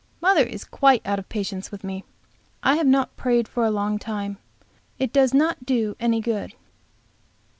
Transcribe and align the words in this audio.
Mother 0.19 0.41
is 0.41 0.63
quite 0.63 1.05
out 1.05 1.19
of 1.19 1.29
patience 1.29 1.69
with 1.69 1.83
me. 1.83 2.03
I 2.63 2.75
have 2.77 2.87
not 2.87 3.15
prayed 3.17 3.47
for 3.47 3.63
a 3.63 3.69
long 3.69 3.99
time. 3.99 4.39
It 4.97 5.13
does 5.13 5.31
not 5.31 5.63
do 5.67 5.95
any 5.99 6.19
good. 6.21 6.55